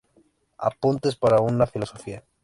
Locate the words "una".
1.41-1.67